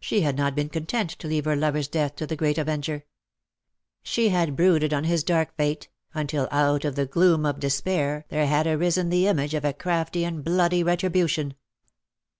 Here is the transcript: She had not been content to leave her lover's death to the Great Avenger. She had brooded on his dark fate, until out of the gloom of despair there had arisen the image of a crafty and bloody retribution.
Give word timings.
She 0.00 0.22
had 0.22 0.36
not 0.36 0.56
been 0.56 0.68
content 0.68 1.10
to 1.10 1.28
leave 1.28 1.44
her 1.44 1.54
lover's 1.54 1.86
death 1.86 2.16
to 2.16 2.26
the 2.26 2.34
Great 2.34 2.58
Avenger. 2.58 3.04
She 4.02 4.30
had 4.30 4.56
brooded 4.56 4.92
on 4.92 5.04
his 5.04 5.22
dark 5.22 5.56
fate, 5.56 5.88
until 6.12 6.48
out 6.50 6.84
of 6.84 6.96
the 6.96 7.06
gloom 7.06 7.46
of 7.46 7.60
despair 7.60 8.24
there 8.30 8.48
had 8.48 8.66
arisen 8.66 9.10
the 9.10 9.28
image 9.28 9.54
of 9.54 9.64
a 9.64 9.72
crafty 9.72 10.24
and 10.24 10.42
bloody 10.42 10.82
retribution. 10.82 11.54